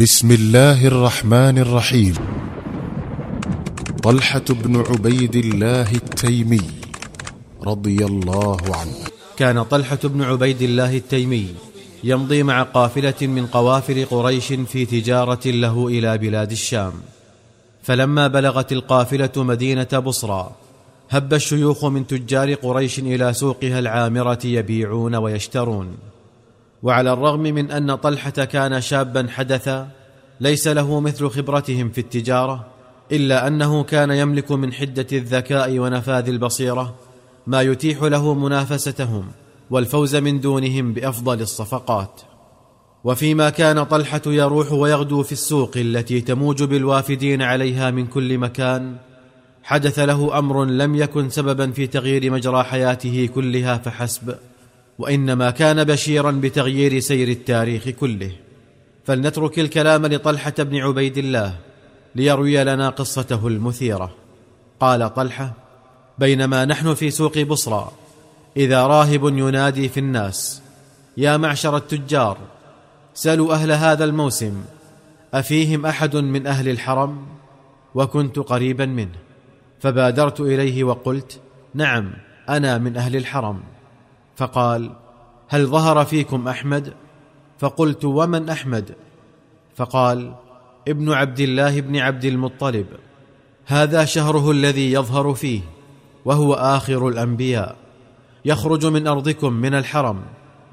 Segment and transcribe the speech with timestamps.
[0.00, 2.14] بسم الله الرحمن الرحيم.
[4.02, 6.60] طلحة بن عبيد الله التيمي
[7.66, 8.96] رضي الله عنه.
[9.36, 11.46] كان طلحة بن عبيد الله التيمي
[12.04, 16.92] يمضي مع قافلة من قوافل قريش في تجارة له إلى بلاد الشام.
[17.82, 20.50] فلما بلغت القافلة مدينة بصرى
[21.10, 25.88] هب الشيوخ من تجار قريش إلى سوقها العامرة يبيعون ويشترون.
[26.82, 29.88] وعلى الرغم من أن طلحة كان شابا حدثا
[30.40, 32.66] ليس له مثل خبرتهم في التجارة
[33.12, 36.94] إلا أنه كان يملك من حدة الذكاء ونفاذ البصيرة
[37.46, 39.24] ما يتيح له منافستهم
[39.70, 42.20] والفوز من دونهم بأفضل الصفقات.
[43.04, 48.96] وفيما كان طلحة يروح ويغدو في السوق التي تموج بالوافدين عليها من كل مكان
[49.62, 54.34] حدث له أمر لم يكن سببا في تغيير مجرى حياته كلها فحسب.
[55.00, 58.32] وإنما كان بشيرا بتغيير سير التاريخ كله.
[59.04, 61.56] فلنترك الكلام لطلحة بن عبيد الله
[62.14, 64.14] ليروي لنا قصته المثيرة.
[64.80, 65.52] قال طلحة
[66.18, 67.90] بينما نحن في سوق بصرى
[68.56, 70.62] إذا راهب ينادي في الناس
[71.16, 72.38] يا معشر التجار
[73.14, 74.62] سلوا أهل هذا الموسم
[75.34, 77.26] أفيهم أحد من أهل الحرم؟
[77.94, 79.18] وكنت قريبا منه.
[79.80, 81.40] فبادرت إليه وقلت
[81.74, 82.12] نعم
[82.48, 83.60] أنا من أهل الحرم.
[84.40, 84.90] فقال
[85.48, 86.94] هل ظهر فيكم أحمد؟
[87.58, 88.94] فقلت ومن أحمد؟
[89.76, 90.34] فقال
[90.88, 92.86] ابن عبد الله بن عبد المطلب
[93.66, 95.60] هذا شهره الذي يظهر فيه
[96.24, 97.76] وهو آخر الأنبياء
[98.44, 100.20] يخرج من أرضكم من الحرم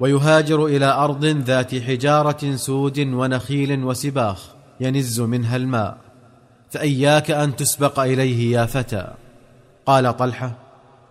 [0.00, 5.98] ويهاجر إلى أرض ذات حجارة سود ونخيل وسباخ ينز منها الماء
[6.70, 9.14] فإياك أن تسبق إليه يا فتى.
[9.86, 10.52] قال طلحة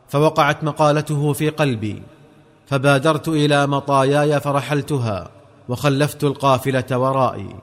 [0.07, 2.01] فوقعت مقالته في قلبي.
[2.67, 5.29] فبادرت إلى مطاياي فرحلتها
[5.69, 7.55] وخلفت القافلة ورائي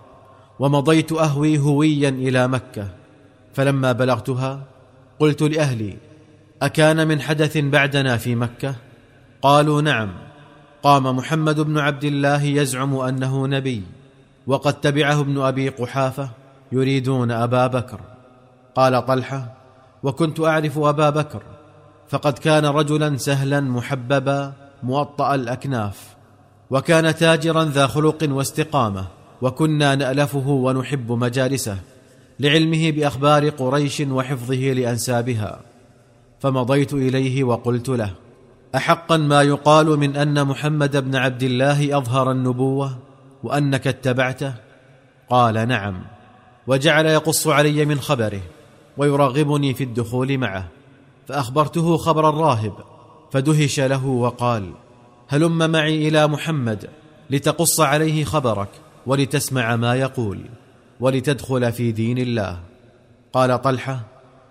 [0.58, 2.88] ومضيت أهوي هويا إلى مكة.
[3.54, 4.60] فلما بلغتها
[5.18, 5.96] قلت لأهلي
[6.62, 8.74] أكان من حدث بعدنا في مكة؟
[9.42, 10.12] قالوا نعم.
[10.82, 13.82] قام محمد بن عبد الله يزعم أنه نبي
[14.46, 16.30] وقد تبعه ابن أبي قحافة
[16.72, 18.00] يريدون أبا بكر.
[18.74, 19.54] قال طلحة
[20.02, 21.42] وكنت أعرف أبا بكر
[22.08, 24.52] فقد كان رجلا سهلا محببا
[24.82, 26.14] موطأ الأكناف
[26.70, 29.06] وكان تاجرا ذا خلق واستقامة
[29.42, 31.76] وكنا نألفه ونحب مجالسه
[32.40, 35.60] لعلمه بأخبار قريش وحفظه لأنسابها.
[36.40, 38.10] فمضيت إليه وقلت له
[38.74, 42.98] احقا ما يقال من أن محمد بن عبد الله أظهر النبوة
[43.42, 44.54] وأنك اتبعته؟
[45.30, 46.02] قال نعم
[46.66, 48.40] وجعل يقص علي من خبره
[48.96, 50.68] ويرغبني في الدخول معه
[51.26, 52.72] فأخبرته خبر الراهب
[53.34, 54.70] فدهش له وقال
[55.28, 56.90] هلم معي إلى محمد
[57.30, 58.68] لتقص عليه خبرك
[59.06, 60.40] ولتسمع ما يقول
[61.00, 62.58] ولتدخل في دين الله.
[63.32, 64.00] قال طلحة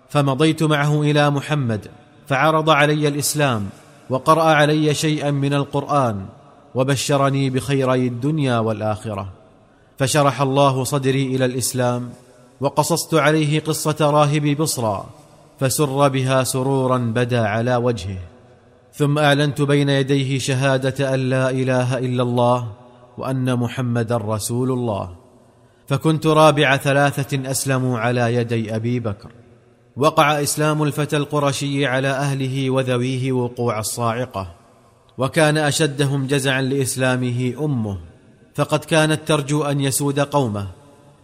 [0.08, 1.86] فمضيت معه إلى محمد
[2.26, 3.68] فعرض علي الإسلام
[4.10, 6.26] وقرأ علي شيئا من القرآن
[6.74, 9.28] وبشرني بخيري الدنيا والآخرة.
[9.98, 12.10] فشرح الله صدري إلى الإسلام
[12.60, 15.04] وقصصت عليه قصة راهب بصرى
[15.60, 18.33] فسر بها سرورا بدا على وجهه.
[18.96, 22.72] ثم أعلنت بين يديه شهادة أن لا إله إلا الله
[23.18, 25.16] وأن محمدا رسول الله.
[25.86, 29.30] فكنت رابع ثلاثة أسلموا على يدي أبي بكر.
[29.96, 34.54] وقع إسلام الفتى القرشي على أهله وذويه وقوع الصاعقة.
[35.18, 37.98] وكان أشدهم جزعا لإسلامه أمه.
[38.54, 40.66] فقد كانت ترجو أن يسود قومه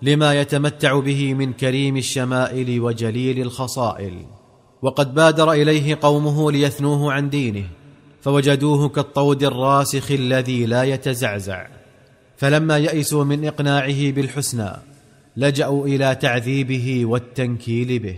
[0.03, 4.40] لما يتمتع به من كريم الشمائل وجليل الخصائل.
[4.83, 7.65] وقد بادر إليه قومه ليثنوه عن دينه
[8.21, 11.67] فوجدوه كالطود الراسخ الذي لا يتزعزع.
[12.37, 14.71] فلما يئسوا من إقناعه بالحسنى
[15.37, 18.17] لجأوا إلى تعذيبه والتنكيل به.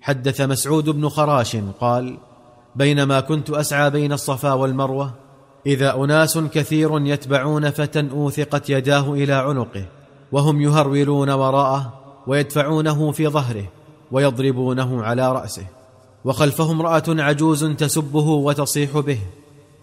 [0.00, 2.18] حدث مسعود بن خراش قال
[2.76, 5.14] بينما كنت أسعى بين الصفا والمروة
[5.66, 9.84] إذا أناس كثير يتبعون فتى أوثقت يداه إلى عنقه
[10.32, 13.64] وهم يهرولون وراءه ويدفعونه في ظهره
[14.14, 15.66] ويضربونه على رأسه
[16.24, 19.18] وخلفه امرأة عجوز تسبه وتصيح به.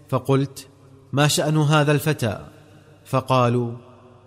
[0.10, 0.68] فقلت
[1.14, 2.40] ما شأن هذا الفتى؟
[3.06, 3.72] فقالوا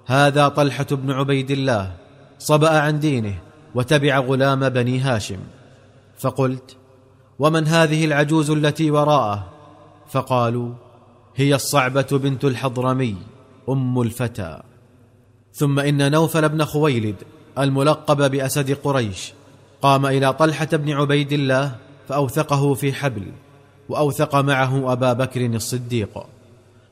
[0.06, 1.92] هذا طلحة بن عبيد الله
[2.38, 3.38] صبأ عن دينه
[3.74, 5.40] وتبع غلام بني هاشم.
[6.18, 6.76] فقلت
[7.38, 9.48] ومن هذه العجوز التي وراءه؟
[10.08, 10.70] فقالوا
[11.36, 13.16] هي الصعبة بنت الحضرمي
[13.68, 14.62] أم الفتى.
[15.52, 17.16] ثم إن نوفل بن خويلد
[17.58, 19.32] الملقب بأسد قريش
[19.84, 21.76] قام إلى طلحة بن عبيد الله
[22.08, 23.22] فأوثقه في حبل
[23.88, 26.26] وأوثق معه أبا بكر الصديق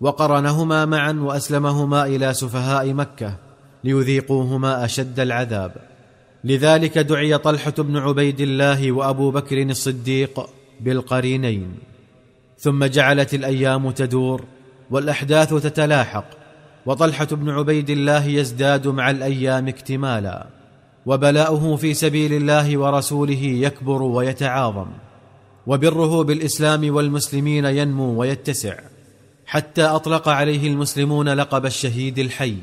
[0.00, 3.34] وقرنهما معا وأسلمهما إلى سفهاء مكة
[3.84, 5.72] ليذيقوهما أشد العذاب.
[6.44, 10.40] لذلك دعي طلحة بن عبيد الله وأبو بكر الصديق
[10.80, 11.74] بالقرينين.
[12.58, 14.44] ثم جعلت الأيام تدور
[14.90, 16.24] والأحداث تتلاحق
[16.86, 20.61] وطلحة بن عبيد الله يزداد مع الأيام اكتمالا.
[21.06, 24.86] وبلاؤه في سبيل الله ورسوله يكبر ويتعاظم
[25.66, 28.78] وبره بالإسلام والمسلمين ينمو ويتسع
[29.46, 32.56] حتى أطلق عليه المسلمون لقب الشهيد الحي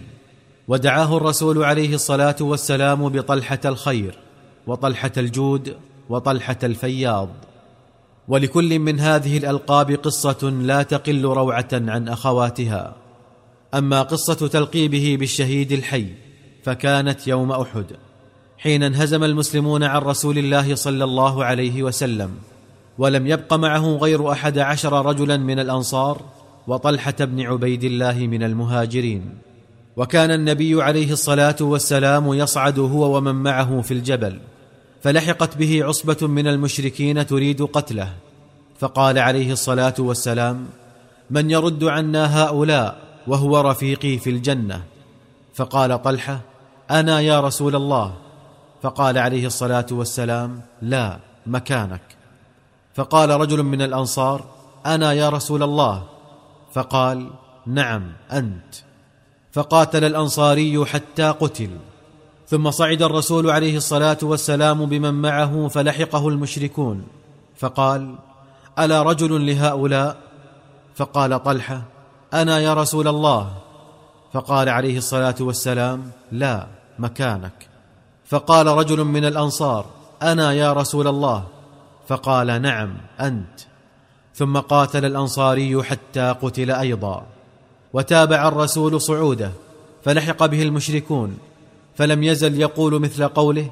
[0.67, 4.17] ودعاه الرسول عليه الصلاة والسلام بطلحة الخير
[4.67, 5.75] وطلحة الجود
[6.09, 7.29] وطلحة الفياض.
[8.27, 12.95] ولكل من هذه الألقاب قصة لا تقل روعة عن أخواتها.
[13.73, 16.07] أما قصة تلقيبه بالشهيد الحي
[16.63, 17.85] فكانت يوم أحد.
[18.61, 22.31] حين انهزم المسلمون عن رسول الله صلى الله عليه وسلم
[22.97, 26.21] ولم يبق معه غير أحد عشر رجلا من الأنصار
[26.67, 29.37] وطلحة بن عبيد الله من المهاجرين.
[29.97, 34.39] وكان النبي عليه الصلاة والسلام يصعد هو ومن معه في الجبل
[35.01, 38.13] فلحقت به عصبة من المشركين تريد قتله.
[38.79, 40.65] فقال عليه الصلاة والسلام
[41.29, 44.83] من يرد عنا هؤلاء وهو رفيقي في الجنة؟
[45.53, 46.39] فقال طلحة
[46.91, 48.28] أنا يا رسول الله.
[48.81, 52.01] فقال عليه الصلاة والسلام لا مكانك.
[52.95, 54.45] فقال رجل من الأنصار
[54.85, 56.03] أنا يا رسول الله.
[56.73, 57.29] فقال
[57.67, 58.75] نعم أنت.
[59.51, 61.69] فقاتل الأنصاري حتى قتل.
[62.47, 67.07] ثم صعد الرسول عليه الصلاة والسلام بمن معه فلحقه المشركون.
[67.57, 68.15] فقال
[68.79, 70.17] ألا رجل لهؤلاء؟
[70.95, 71.81] فقال طلحة
[72.33, 73.53] أنا يا رسول الله.
[74.33, 76.67] فقال عليه الصلاة والسلام لا
[76.99, 77.68] مكانك.
[78.29, 79.85] فقال رجل من الأنصار
[80.21, 81.43] أنا يا رسول الله.
[82.07, 83.59] فقال نعم أنت.
[84.35, 87.25] ثم قاتل الأنصاري حتى قتل أيضا.
[87.93, 89.51] وتابع الرسول صعوده
[90.03, 91.37] فلحق به المشركون.
[91.95, 93.69] فلم يزل يقول مثل قوله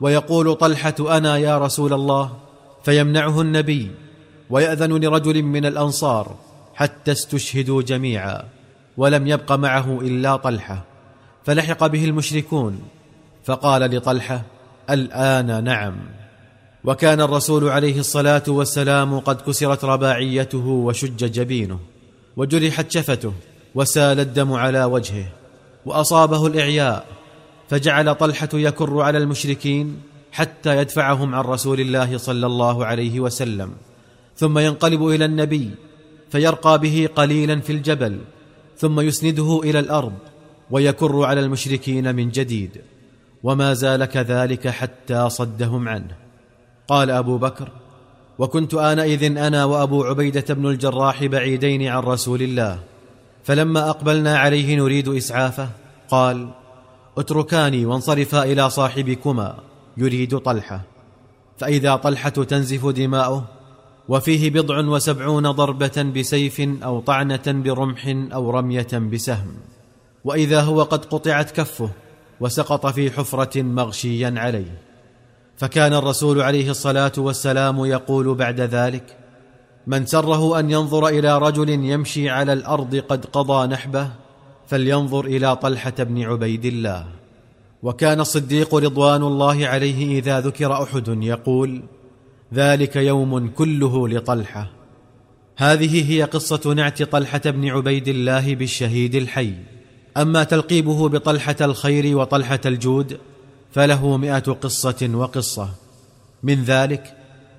[0.00, 2.32] ويقول طلحة أنا يا رسول الله
[2.84, 3.90] فيمنعه النبي.
[4.50, 6.34] ويأذن لرجل من الأنصار
[6.74, 8.44] حتى استشهدوا جميعا
[8.96, 10.84] ولم يبق معه إلا طلحة.
[11.44, 12.80] فلحق به المشركون.
[13.46, 14.42] فقال لطلحة
[14.90, 15.94] الآن نعم.
[16.84, 21.78] وكان الرسول عليه الصلاة والسلام قد كسرت رباعيته وشج جبينه
[22.36, 23.32] وجرحت شفته
[23.74, 25.26] وسال الدم على وجهه
[25.86, 27.06] وأصابه الإعياء
[27.68, 29.96] فجعل طلحة يكر على المشركين
[30.32, 33.72] حتى يدفعهم عن رسول الله صلى الله عليه وسلم
[34.36, 35.70] ثم ينقلب إلى النبي
[36.30, 38.18] فيرقى به قليلا في الجبل
[38.78, 40.12] ثم يسنده إلى الأرض
[40.70, 42.80] ويكر على المشركين من جديد.
[43.46, 46.16] وما زال كذلك حتى صدهم عنه.
[46.88, 47.68] قال أبو بكر
[48.38, 52.78] وكنت آنئذ أنا وأبو عبيدة بن الجراح بعيدين عن رسول الله
[53.44, 55.68] فلما أقبلنا عليه نريد إسعافه
[56.10, 56.48] قال
[57.18, 59.54] اتركاني وانصرفا إلى صاحبكما
[59.96, 60.80] يريد طلحة.
[61.58, 63.44] فإذا طلحة تنزف دماؤه
[64.08, 68.02] وفيه بضع وسبعون ضربة بسيف أو طعنة برمح
[68.34, 69.54] أو رمية بسهم.
[70.24, 71.90] وإذا هو قد قطعت كفه
[72.40, 74.78] وسقط في حفرة مغشيا عليه.
[75.56, 79.16] فكان الرسول عليه الصلاة والسلام يقول بعد ذلك
[79.86, 84.10] من سره أن ينظر إلى رجل يمشي على الأرض قد قضى نحبه
[84.66, 87.06] فلينظر إلى طلحة بن عبيد الله.
[87.82, 91.82] وكان الصديق رضوان الله عليه إذا ذكر أحد يقول
[92.54, 94.70] ذلك يوم كله لطلحة.
[95.56, 99.54] هذه هي قصة نعت طلحة بن عبيد الله بالشهيد الحي.
[100.16, 103.18] أما تلقيبه بطلحة الخير وطلحة الجود
[103.72, 105.68] فله مئة قصة وقصة.
[106.42, 107.16] من ذلك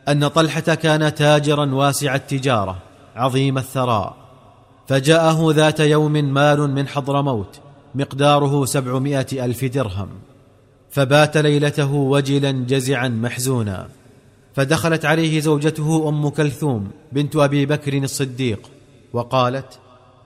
[0.08, 2.78] أن طلحة كان تاجرا واسع التجارة
[3.16, 4.16] عظيم الثراء.
[4.88, 7.60] فجاءه ذات يوم مال من حضرموت
[7.96, 10.10] مقداره سبعمائة ألف درهم.
[10.92, 13.88] فبات ليلته وجلا جزعا محزونا.
[14.56, 18.70] فدخلت عليه زوجته أم كلثوم بنت أبي بكر الصديق
[19.14, 19.80] وقالت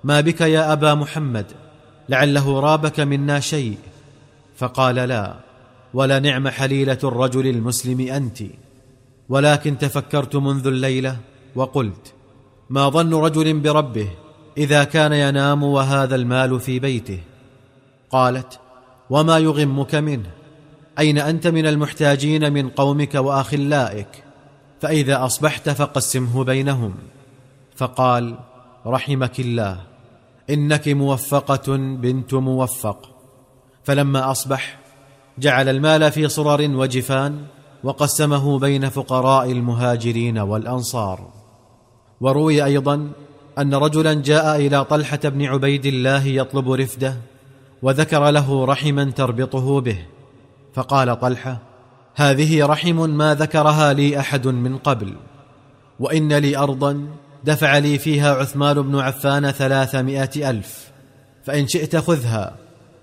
[0.03, 1.45] ما بك يا أبا محمد؟
[2.11, 3.77] لعله رابك منا شيء.
[4.57, 5.35] فقال لا
[5.93, 8.43] ولا نعم حليلة الرجل المسلم أنت.
[9.29, 11.17] ولكن تفكرت منذ الليلة
[11.55, 12.13] وقلت
[12.69, 14.07] ما ظن رجل بربه
[14.57, 17.19] إذا كان ينام وهذا المال في بيته؟
[18.09, 18.59] قالت
[19.09, 20.29] وما يغمك منه؟
[20.99, 24.07] أين أنت من المحتاجين من قومك وأخلائك؟
[24.81, 26.93] فإذا أصبحت فقسمه بينهم.
[27.75, 28.35] فقال
[28.85, 29.90] رحمك الله.
[30.49, 33.09] إنك موفقة بنت موفق.
[33.83, 34.79] فلما أصبح
[35.39, 37.45] جعل المال في صرر وجفان
[37.83, 41.27] وقسمه بين فقراء المهاجرين والأنصار.
[42.21, 43.11] وروي أيضا
[43.59, 47.17] أن رجلا جاء إلى طلحة بن عبيد الله يطلب رفده
[47.81, 50.05] وذكر له رحما تربطه به.
[50.73, 51.57] فقال طلحة
[52.15, 55.15] هذه رحم ما ذكرها لي أحد من قبل
[55.99, 57.07] وإن لي ارضا
[57.43, 60.91] دفع لي فيها عثمان بن عفان ثلاثمائة ألف
[61.43, 62.55] فإن شئت خذها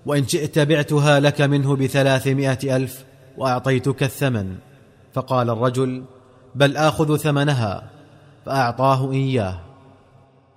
[0.05, 3.03] وإن شئت بعتها لك منه بثلاثمائة ألف
[3.37, 4.55] وأعطيتك الثمن.
[5.13, 6.03] فقال الرجل
[6.55, 7.89] بل آخذ ثمنها
[8.45, 9.59] فأعطاه إياه.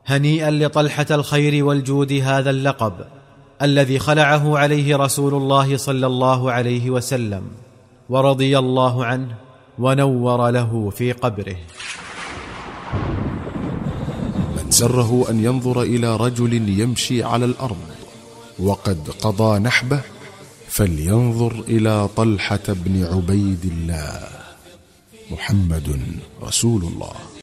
[0.06, 2.92] هنيئا لطلحة الخير والجود هذا اللقب
[3.62, 7.42] الذي خلعه عليه رسول الله صلى الله عليه وسلم
[8.08, 9.34] ورضي الله عنه
[9.78, 11.56] ونور له في قبره.
[14.82, 17.76] سره أن ينظر إلى رجل يمشي على الأرض
[18.58, 20.00] وقد قضى نحبه
[20.68, 24.28] فلينظر إلى طلحة بن عبيد الله.
[25.30, 25.88] محمد
[26.42, 27.14] رسول الله.